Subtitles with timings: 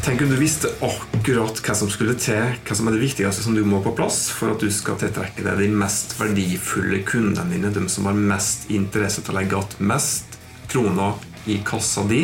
[0.00, 3.52] Tenk om du visste akkurat hva som skulle til, hva som er det viktigste som
[3.56, 7.68] du må på plass for at du skal tiltrekke deg de mest verdifulle kundene dine,
[7.74, 10.40] de som har mest interesse til å legge igjen mest
[10.72, 11.20] kroner
[11.52, 12.22] i kassa di,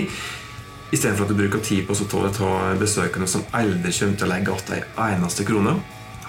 [0.88, 4.56] istedenfor at du bruker tid på å ta besøkende som aldri kommer til å legge
[4.56, 5.76] igjen ei eneste krone.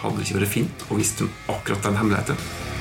[0.01, 2.76] Hadde det ikke vært fint å visste akkurat den hemmeligheten?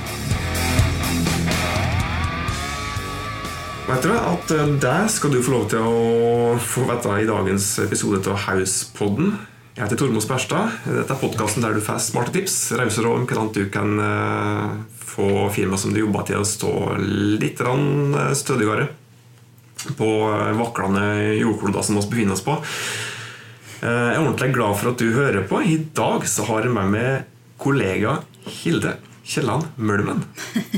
[3.86, 7.68] Vet du at eh, Det skal du få lov til å få vite i dagens
[7.84, 9.36] episode av Hauspodden.
[9.76, 10.80] Jeg heter Tormod Sperstad.
[10.88, 15.46] Dette er podkasten der du får smarte tips, rause råd om du kan uh, få
[15.54, 16.72] firmaet som du jobber til, å stå
[17.38, 18.88] litt eh, stødigere
[19.94, 20.10] på
[20.58, 22.56] vaklende jordkloder som vi befinner oss på.
[23.84, 25.60] Jeg er ordentlig glad for at du hører på.
[25.62, 27.28] I dag så har jeg med meg
[27.62, 28.18] kollega
[28.64, 30.22] Hilde Kielland Mølmen.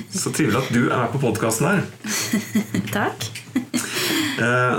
[0.09, 1.83] Så trivelig at du er med på podkasten her.
[2.97, 3.27] Takk.
[4.41, 4.79] Eh,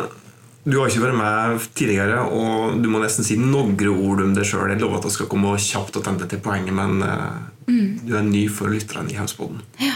[0.66, 4.48] du har ikke vært med tidligere, og du må nesten si noen ord om deg
[4.50, 4.74] sjøl.
[4.74, 7.38] Jeg lover at jeg skal komme kjapt og til poenget, men eh,
[7.70, 7.92] mm.
[8.10, 9.62] du er ny for lytterne i Hausboden.
[9.84, 9.94] Ja.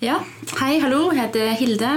[0.00, 0.18] ja.
[0.62, 1.10] Hei, hallo.
[1.12, 1.92] Jeg heter Hilde.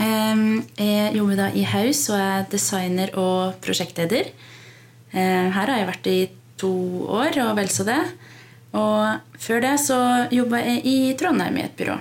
[0.00, 4.32] Jeg jobber da i Haus og er designer og prosjektleder.
[5.12, 6.20] Eh, her har jeg vært i
[6.62, 6.74] to
[7.12, 8.00] år og vel så det.
[8.78, 9.98] Og før det så
[10.32, 11.98] jobba jeg i Trondheim i et byrå.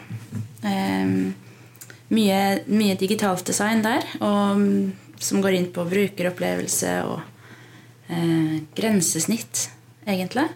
[0.62, 1.34] Um,
[2.14, 4.64] mye, mye, digitalt design der, og,
[5.22, 9.68] som går inn på brukeropplevelse og uh, grensesnitt,
[10.08, 10.48] egentlig.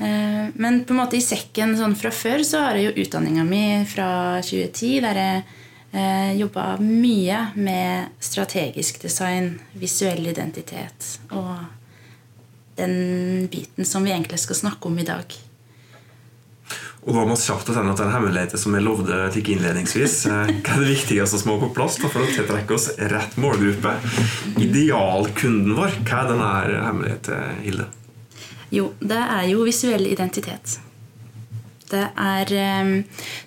[0.00, 3.44] Uh, men på en måte i sekken sånn fra før så har jeg jo utdanninga
[3.44, 5.42] mi fra 2010, der jeg
[5.92, 11.66] eh, jobba mye med strategisk design, visuell identitet og
[12.80, 15.36] den biten som vi egentlig skal snakke om i dag.
[17.00, 20.16] Og da må vi kjapt sende at den hemmeligheten som jeg lovde til innledningsvis.
[20.28, 23.94] Eh, hva er det viktigste som må på plass for å tiltrekke oss rett målgruppe?
[24.60, 26.50] Idealkunden vår, hva er denne
[26.84, 27.86] hemmeligheten, Hilde?
[28.70, 30.76] Jo, det er jo visuell identitet.
[31.90, 32.92] Det er, eh,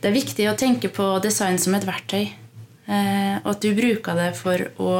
[0.02, 2.26] det er viktig å tenke på design som et verktøy.
[2.90, 4.96] Eh, og at du bruker det for å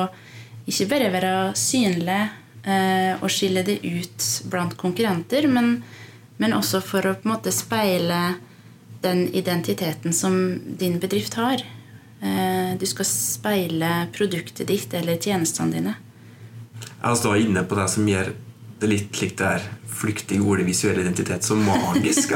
[0.70, 2.22] ikke bare være synlig
[2.64, 5.82] og skille det ut blant konkurrenter, men
[6.38, 8.22] men også for å på en måte speile
[9.04, 10.38] den identiteten som
[10.80, 11.64] din bedrift har.
[12.24, 15.96] Eh, du skal speile produktet ditt eller tjenestene dine.
[17.04, 18.32] Jeg står inne på det som gjør
[18.80, 22.34] det litt slik det er flyktige ordet visuell identitet så magisk.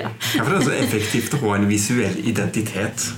[0.00, 0.08] ja.
[0.34, 3.10] Hvorfor er det så effektivt å ha en visuell identitet?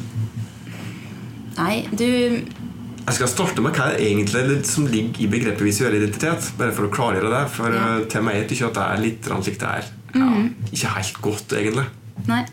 [1.61, 6.53] Nei, du Jeg skal starte med hva det egentlig som ligger i begrepet visuell identitet.
[6.59, 7.47] Bare for å klargjøre det.
[7.55, 7.87] For ja.
[7.97, 10.49] Eh, til meg er det ikke at det er litt slik det er ja, mm.
[10.73, 11.87] ikke helt godt, egentlig.
[12.29, 12.45] Nei.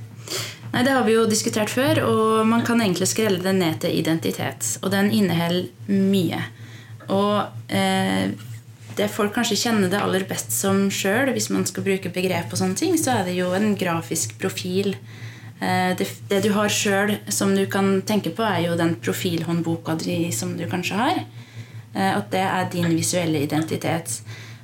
[0.73, 3.95] Nei, det har vi jo diskutert før, og man kan egentlig skrelle den ned til
[3.97, 4.75] identitet.
[4.83, 6.41] Og den inneholder mye.
[7.07, 8.33] Og eh,
[8.97, 12.59] det folk kanskje kjenner det aller best som sjøl, hvis man skal bruke begrep, og
[12.59, 14.93] sånne ting, så er det jo en grafisk profil.
[15.59, 19.97] Eh, det, det, du har sjøl som du kan tenke på, er jo den profilhåndboka
[20.03, 21.23] di som du kanskje har.
[21.93, 24.19] Eh, at det er din visuelle identitet.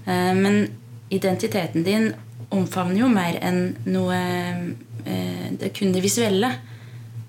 [0.05, 0.67] Eh, men
[1.13, 2.11] identiteten din
[2.53, 6.49] omfavner jo mer enn noe eh, Det er kun det visuelle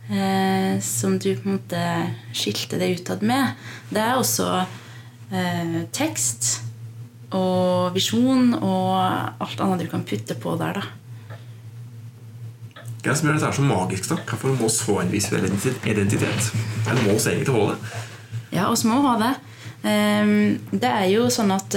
[0.08, 1.84] eh, som du på en måte
[2.36, 3.54] skilte det utad med.
[3.90, 4.48] Det er også
[5.32, 6.50] eh, tekst
[7.34, 8.92] og visjon og
[9.42, 10.78] alt annet du kan putte på der.
[10.78, 10.84] da.
[13.04, 14.10] Hva er det som gjør dette så magisk?
[14.12, 14.20] da?
[14.28, 16.52] Hvorfor må få en visuell identitet?
[16.86, 18.04] Eller må vi egentlig ha det?
[18.54, 19.32] Ja, vi må ha det.
[19.84, 21.74] Det er jo sånn at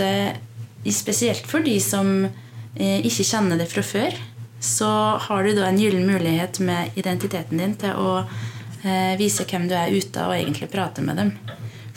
[0.93, 2.29] spesielt for de som
[2.77, 4.17] ikke kjenner det fra før,
[4.59, 4.89] så
[5.21, 9.75] har du da en gyllen mulighet med identiteten din til å eh, vise hvem du
[9.77, 11.31] er ute, og egentlig prate med dem.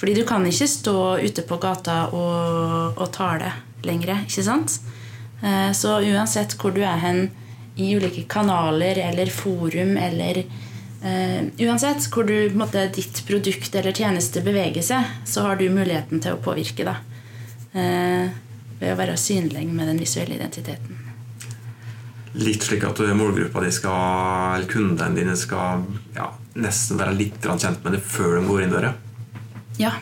[0.01, 3.53] Fordi du kan ikke stå ute på gata og, og tale
[3.85, 4.25] lenger.
[4.27, 4.81] ikke sant?
[5.43, 7.29] Eh, så uansett hvor du er hen
[7.81, 10.43] i ulike kanaler eller forum eller
[11.01, 16.21] uh, Uansett hvor du, måte, ditt produkt eller tjeneste beveger seg, så har du muligheten
[16.21, 16.85] til å påvirke.
[16.85, 16.99] da.
[18.80, 20.98] Ved å være synlig med den visuelle identiteten.
[22.41, 25.82] Litt slik at målgruppa di skal, eller kundene dine skal
[26.15, 26.28] ja,
[26.60, 28.92] nesten være litt kjent med det før de går inn døra?
[29.80, 29.97] Ja,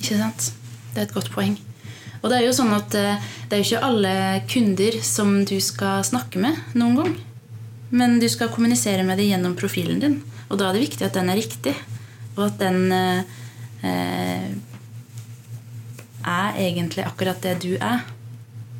[0.00, 0.50] ikke sant?
[0.92, 1.56] Det er et godt poeng.
[2.24, 4.12] Og det er jo sånn at eh, det er jo ikke alle
[4.48, 7.16] kunder som du skal snakke med noen gang.
[7.94, 10.20] Men du skal kommunisere med dem gjennom profilen din.
[10.48, 11.74] Og da er det viktig at den er riktig,
[12.34, 13.34] og at den eh,
[13.84, 14.54] eh
[16.26, 18.04] er egentlig akkurat det du er,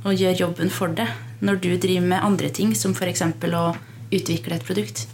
[0.05, 1.08] og gjør jobben for det
[1.44, 3.23] når du driver med andre ting, som f.eks.
[3.25, 3.64] å
[4.14, 5.06] utvikle et produkt.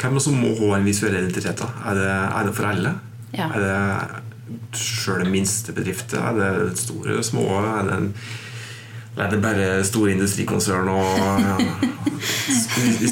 [0.00, 1.58] Hvem som må ha en visuell identitet?
[1.62, 1.68] da?
[1.90, 2.94] Er det, er det for alle?
[3.36, 3.48] Ja.
[3.54, 6.20] Er det sjøl minste bedrifter?
[6.20, 6.36] Er
[6.70, 7.46] det store, små?
[7.62, 8.10] Er det, en,
[9.16, 11.56] er det bare store industrikonsern og ja,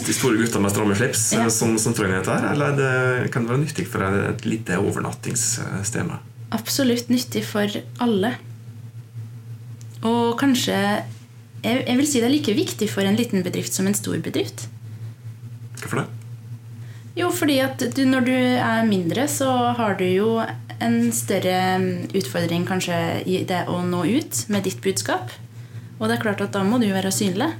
[0.04, 1.48] de store gutter med stramme slips Ja.
[1.50, 2.36] som, som trenger dette?
[2.52, 6.14] Eller er det, kan det være nyttig for et, lite overnattingssted?
[6.54, 8.34] Absolutt nyttig for alle.
[10.04, 10.76] Og kanskje
[11.64, 14.18] jeg, jeg vil si det er like viktig for en liten bedrift som en stor
[14.22, 14.68] bedrift.
[15.80, 16.08] Hvorfor det?
[17.14, 19.48] Jo, fordi at du, når du er mindre, så
[19.78, 20.28] har du jo
[20.82, 21.56] en større
[22.10, 22.96] utfordring kanskje
[23.30, 25.30] i det å nå ut med ditt budskap.
[26.00, 27.52] Og det er klart at da må du være synlig.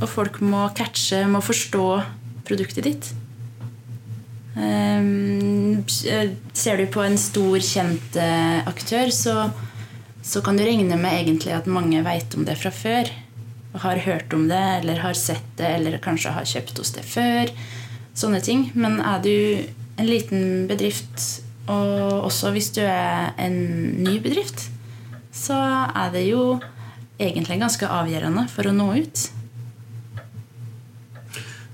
[0.00, 1.86] Og folk må catche, må forstå
[2.48, 3.12] produktet ditt.
[4.56, 9.36] Ehm, ser du på en stor, kjent eh, aktør, så,
[10.22, 13.12] så kan du regne med egentlig at mange veit om det fra før.
[13.72, 17.06] Og har hørt om det, eller har sett det, eller kanskje har kjøpt hos det
[17.08, 17.52] før.
[18.12, 18.68] Sånne ting.
[18.76, 19.36] Men er du
[20.00, 23.56] en liten bedrift, og også hvis du er en
[24.02, 24.68] ny bedrift,
[25.32, 25.56] så
[25.88, 26.58] er det jo
[27.22, 29.22] egentlig ganske avgjørende for å nå ut.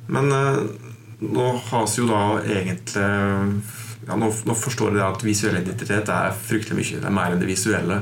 [0.08, 0.87] Men eh,
[1.24, 3.06] nå has jo da egentlig
[4.08, 7.00] ja, nå, nå forstår jeg at visuell identitet er fryktelig mye.
[7.02, 7.98] Det er mer enn det visuelle.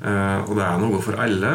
[0.00, 1.52] Uh, og det er noe for alle.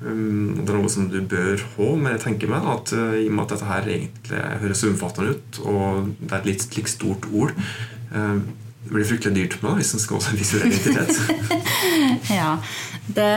[0.00, 3.26] Um, det er noe som du bør ha, men jeg tenker meg at uh, i
[3.26, 6.92] og med at dette her egentlig høres omfattende ut, og det er et litt litt
[6.92, 8.38] stort ord uh,
[8.84, 11.18] Det blir fryktelig dyrt med det hvis en skal ha visuell identitet.
[12.38, 12.58] Ja,
[13.06, 13.28] det,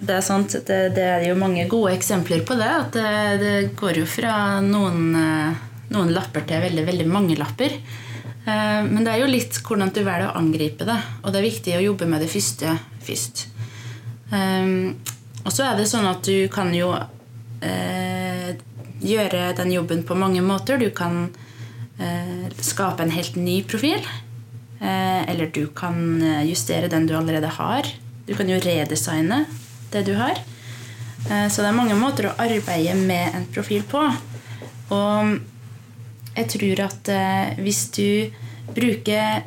[0.00, 0.54] det er sant.
[0.66, 2.68] Det, det er jo mange gode eksempler på det.
[2.68, 3.12] At det,
[3.42, 5.14] det går jo fra noen,
[5.90, 7.76] noen lapper til veldig, veldig mange lapper.
[8.46, 10.98] Eh, Men det er jo litt hvordan du velger å angripe det.
[11.22, 13.46] Og det er viktig å jobbe med det første først.
[14.30, 15.00] Um,
[15.42, 16.92] og så er det sånn at du kan jo
[17.64, 18.52] eh,
[19.00, 20.78] gjøre den jobben på mange måter.
[20.78, 21.30] Du kan
[21.98, 24.04] eh, skape en helt ny profil.
[24.80, 27.88] Eh, eller du kan eh, justere den du allerede har.
[28.28, 29.44] Du kan jo redesigne
[29.92, 30.38] det du har.
[31.28, 34.04] Eh, så det er mange måter å arbeide med en profil på.
[34.92, 35.40] Og
[36.36, 38.30] jeg tror at eh, hvis du
[38.70, 39.42] bruker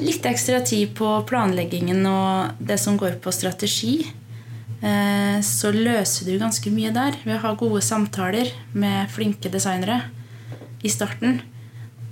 [0.00, 3.98] litt ekstra tid på planleggingen og det som går på strategi,
[4.80, 10.02] eh, så løser du ganske mye der ved å ha gode samtaler med flinke designere
[10.82, 11.42] i starten.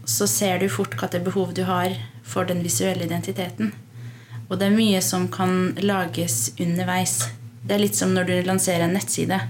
[0.08, 3.72] Så ser du fort hva det er behov du har for den visuelle identiteten.
[4.48, 7.20] Og det er mye som kan lages underveis.
[7.64, 9.40] Det er litt som når du lanserer en nettside.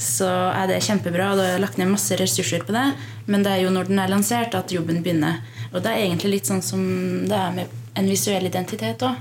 [0.00, 2.86] Så er det kjempebra, og du har lagt ned masse ressurser på det.
[3.28, 5.42] Men det er jo når den er lansert, at jobben begynner.
[5.74, 6.80] Og det er egentlig litt sånn som
[7.28, 9.18] det er med en visuell identitet òg.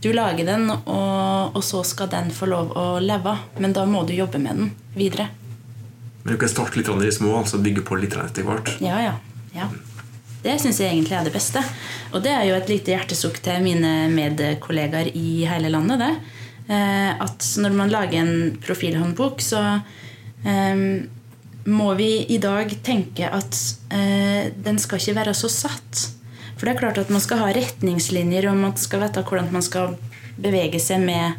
[0.00, 3.34] Du lager den, og, og så skal den få lov å leve.
[3.60, 5.28] Men da må du jobbe med den videre.
[6.22, 8.74] Men du kan starte litt i de små, altså bygge på litt etter hvert.
[8.84, 9.14] Ja, ja.
[9.56, 9.68] ja.
[10.44, 11.64] Det syns jeg egentlig er det beste.
[12.12, 16.00] Og det er jo et lite hjertesukk til mine medkollegaer i hele landet.
[16.00, 16.12] det.
[16.76, 19.98] Eh, At når man lager en profilhåndbok, så eh,
[21.70, 23.58] må vi i dag tenke at
[23.92, 26.06] eh, den skal ikke være så satt.
[26.56, 29.64] For det er klart at man skal ha retningslinjer, og man skal vite hvordan man
[29.64, 29.96] skal
[30.40, 31.36] bevege seg med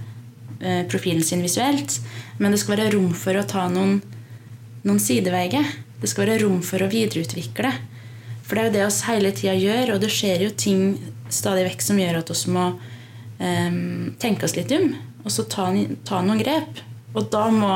[0.61, 1.99] eh, profilen sin visuelt.
[2.39, 3.99] Men det skal være rom for å ta noen,
[4.85, 5.67] noen sideveier.
[6.01, 7.73] Det skal være rom for å videreutvikle.
[8.45, 10.95] For det er jo det oss hele tida gjør, og det skjer jo ting
[11.31, 12.67] stadig vekk som gjør at oss må
[13.39, 13.73] eh,
[14.21, 14.91] tenke oss litt om,
[15.21, 15.69] og så ta,
[16.05, 16.81] ta noen grep.
[17.13, 17.73] Og da må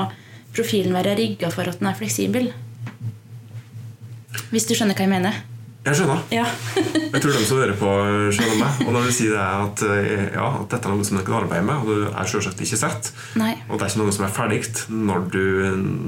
[0.55, 2.49] profilen være rigga for at den er fleksibel.
[4.51, 5.43] Hvis du skjønner hva jeg mener?
[5.85, 6.21] Jeg skjønner.
[6.33, 6.45] Ja.
[7.15, 7.89] Jeg tror de som hører på,
[8.33, 8.79] skjønner meg.
[8.87, 11.37] Og da vil si det at, eh, ja, at dette er noe som du kan
[11.43, 13.53] arbeide med, og du er selvsagt ikke sett, Nei.
[13.69, 15.45] og det er ikke noe som er ferdig når du,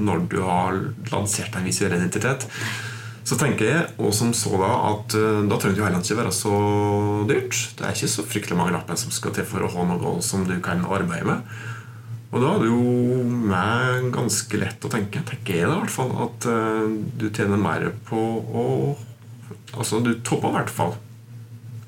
[0.09, 0.81] når du har
[1.13, 2.47] lansert en visuell identitet,
[3.27, 6.19] så tenker jeg og som så da at eh, da trenger det jo heller ikke
[6.23, 6.57] være så
[7.29, 7.63] dyrt.
[7.77, 10.47] Det er ikke så fryktelig mange lapper som skal til for å ha noe som
[10.47, 11.57] du kan arbeide med.
[12.27, 15.93] Og da er det jo meg ganske lett å tenke, tenker jeg da i hvert
[15.93, 16.88] fall, at uh,
[17.19, 18.65] du tjener mer på å
[19.77, 20.93] Altså, du topper i hvert fall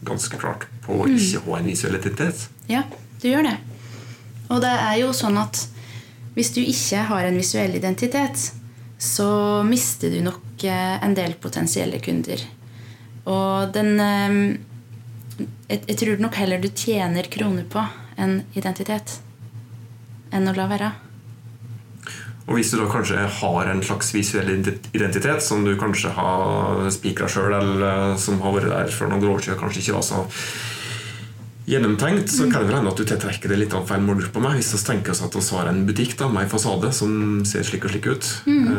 [0.06, 2.44] ganske klart på å ikke ha en visuell identitet.
[2.70, 2.84] Ja,
[3.22, 3.56] du gjør det.
[4.52, 5.62] Og det er jo sånn at
[6.36, 8.44] hvis du ikke har en visuell identitet,
[9.00, 9.30] så
[9.66, 12.44] mister du nok eh, en del potensielle kunder.
[13.32, 14.38] Og den eh,
[15.72, 17.88] jeg, jeg tror nok heller du tjener kroner på
[18.20, 19.22] en identitet
[20.32, 20.90] enn å la være.
[22.50, 27.30] Og hvis du da kanskje har en slags visuell identitet som du kanskje har spikra
[27.30, 30.24] sjøl, eller som har vært der for noen år siden, kanskje ikke var så
[31.70, 34.58] gjennomtenkt, så kan det vel hende at du tiltrekker det litt av feil målgruppe med.
[34.58, 37.12] Hvis vi tenker oss at vi har en butikk da, med en fasade som
[37.46, 38.72] ser slik og slik ut, mm.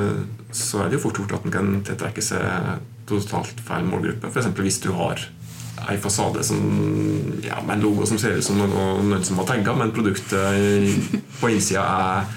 [0.50, 4.32] så er det jo fort gjort at en kan tiltrekke seg totalt feil målgruppe.
[4.34, 4.50] F.eks.
[4.58, 5.22] hvis du har
[5.90, 6.60] ei fasade som,
[7.44, 11.04] ja, med en logo som ser ut som noe, noen som har tagga, men produktet
[11.40, 12.32] på innsida er,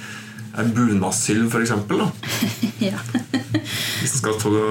[0.61, 1.73] er bunadssylv, f.eks.
[2.89, 2.99] ja.
[3.99, 4.63] Hvis en skal tåle,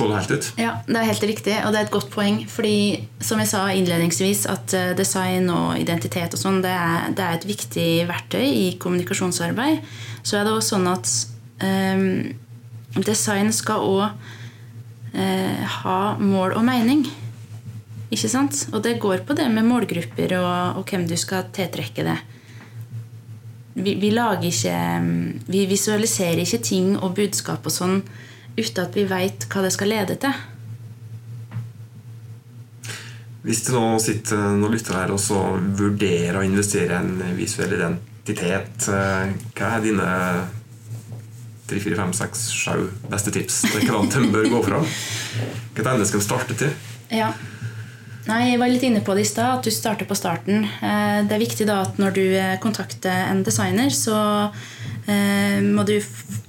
[0.00, 0.46] det helt ut.
[0.56, 2.38] ja, det er helt riktig, og det er et godt poeng.
[2.48, 6.72] Fordi, som jeg sa innledningsvis, at eh, design og identitet og sånn, det,
[7.18, 9.84] det er et viktig verktøy i kommunikasjonsarbeid.
[10.22, 11.12] Så er det også sånn at
[11.60, 14.06] um, design skal òg
[15.12, 17.04] eh, ha mål og mening.
[18.10, 18.66] Ikke sant?
[18.74, 22.18] Og det går på det med målgrupper og, og hvem du skal tiltrekke det.
[23.74, 28.00] Vi, vi lager ikke mm, Vi visualiserer ikke ting og budskap og sånn
[28.58, 30.34] uten at vi veit hva det skal lede til.
[33.46, 35.38] Hvis det nå sitter noen lyttere her og så
[35.78, 40.08] vurderer å investere i en visuell identitet, eh, hva er dine
[41.70, 44.82] 3, 4, 5, 6, 7 beste tips til hva de bør gå fra?
[45.78, 46.74] Hva ende skal de starte til?
[47.14, 47.30] Ja.
[48.28, 50.66] Nei, Jeg var litt inne på det i stad, at du starter på starten.
[50.84, 54.52] Eh, Det er viktig da at når du eh, kontakter en designer, så
[55.08, 55.96] eh, må du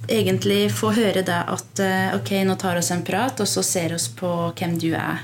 [0.08, 1.80] egentlig få høre det at
[2.18, 5.22] ok, nå tar vi oss en prat, og så ser oss på hvem du er.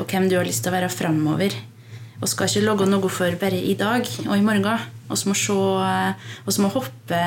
[0.00, 1.54] Og hvem du har lyst til å være framover.
[2.20, 4.64] Og skal ikke logge noe for bare i dag og i morgen.
[5.08, 7.20] Vi må, se, må hoppe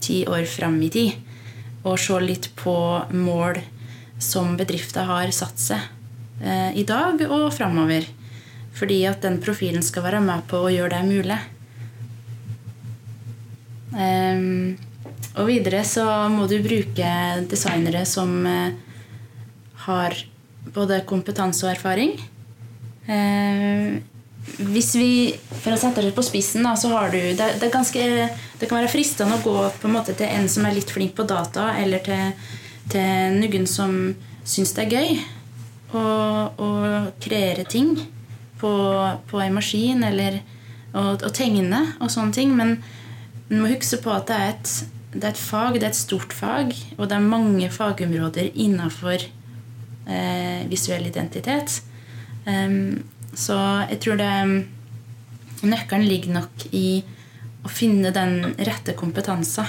[0.00, 1.12] ti år fram i tid.
[1.84, 2.76] Og se litt på
[3.12, 3.60] mål
[4.18, 5.95] som bedrifter har satt seg
[6.36, 8.04] i dag og framover.
[8.76, 11.38] Fordi at den profilen skal være med på å gjøre det mulig.
[13.96, 14.76] Ehm,
[15.36, 17.12] og videre så må du bruke
[17.48, 18.74] designere som eh,
[19.86, 20.16] har
[20.74, 22.16] både kompetanse og erfaring.
[23.06, 23.96] Eh,
[24.70, 25.10] hvis vi,
[25.62, 28.02] For å sette det på spissen, da, så har du det, det, ganske,
[28.60, 31.16] det kan være fristende å gå på en måte til en som er litt flink
[31.16, 32.52] på data, eller til,
[32.92, 33.96] til noen som
[34.46, 35.16] syns det er gøy
[35.96, 36.68] å, å
[37.22, 37.96] kreere ting
[38.60, 38.72] på,
[39.30, 40.40] på en maskin, eller
[40.96, 42.54] å, å tegne og sånne ting.
[42.58, 42.76] Men
[43.48, 44.72] man må huske på at det er, et,
[45.16, 49.18] det er et fag, det er et stort fag, og det er mange fagområder innafor
[49.20, 51.80] eh, visuell identitet.
[52.46, 53.02] Um,
[53.36, 53.56] så
[53.90, 54.32] jeg tror det
[55.66, 57.00] Nøkkelen ligger nok i
[57.64, 59.66] å finne den rette kompetansen.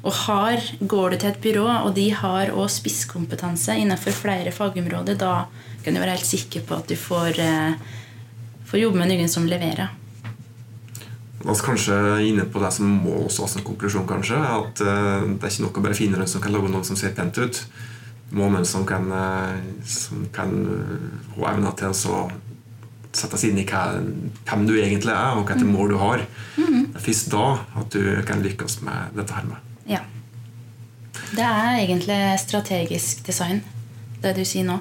[0.00, 5.18] Og har, går du til et byrå, og de har også spisskompetanse innenfor flere fagområder,
[5.20, 5.44] da
[5.84, 7.74] kan du være helt sikker på at du får, eh,
[8.64, 9.92] får jobbe med noen som leverer.
[11.44, 11.96] La oss kanskje
[12.28, 14.40] inne på det som må også ha en konklusjon, kanskje.
[14.40, 16.96] At eh, det er ikke nok å bare finne noen som kan lage noe som
[16.96, 17.64] ser pent ut.
[18.36, 20.52] Må noen som kan, eh, som kan
[21.36, 22.28] ha evner til å
[23.12, 23.88] sette seg inn i hva,
[24.48, 26.28] hvem du egentlig er, og hvilke mål du har.
[26.56, 27.48] Det er først da
[27.80, 29.69] at du kan lykkes med dette her med.
[29.90, 30.04] Ja.
[31.30, 33.62] Det er egentlig strategisk design,
[34.22, 34.78] det du sier nå.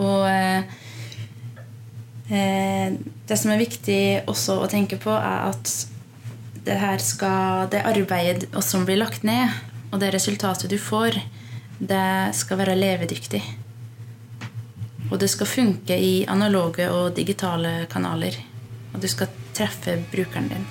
[0.00, 0.76] Og eh,
[2.32, 2.96] eh,
[3.28, 5.74] det som er viktig også å tenke på, er at
[6.60, 9.48] det her skal Det arbeidet som blir lagt ned,
[9.90, 11.16] og det resultatet du får,
[11.80, 13.40] det skal være levedyktig.
[15.10, 18.36] Og det skal funke i analoge og digitale kanaler.
[18.92, 20.68] Og du skal treffe brukeren din.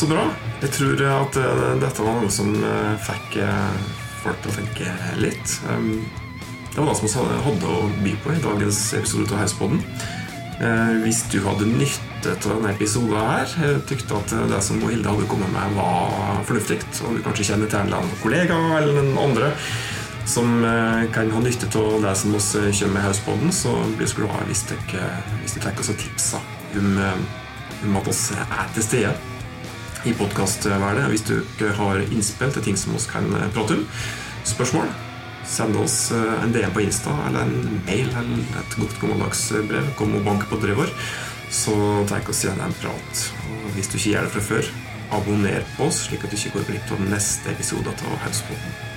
[0.00, 0.22] Så bra.
[0.62, 3.88] Jeg tror at eh, dette var noe som eh, fikk eh,
[4.22, 5.58] folk til å tenke litt.
[5.68, 6.06] Um,
[6.70, 9.82] Det var det som vi hadde å by på i dagens episode av Hauspodden.
[11.02, 15.50] Hvis du hadde nytte av denne episoden her, tykte at det som Hilde hadde kommet
[15.52, 19.50] med, var fornuftig, og du kanskje kjenner til en kollega eller noen andre
[20.28, 20.62] som
[21.16, 24.46] kan ha nytte av det som oss kommer med i Hauspodden, så blir vi glad
[24.52, 25.10] hvis dere
[25.56, 26.44] tenker oss å tipse
[26.78, 27.02] om,
[27.88, 29.39] om at oss er til stede
[30.04, 31.06] i podkastverdet.
[31.12, 33.86] Hvis du ikke har innspill til ting som vi kan eh, prate om,
[34.48, 34.90] spørsmål,
[35.48, 39.92] send oss eh, en DM på Insta eller en mail eller et godt gammeldagsbrev.
[39.98, 40.94] Kom og bank på døra vår,
[41.50, 41.74] så
[42.10, 43.26] tar vi igjen en prat.
[43.48, 44.70] Og hvis du ikke gjør det fra før,
[45.18, 48.89] abonner på oss, slik at du ikke går glipp av neste episode av Hauspodden.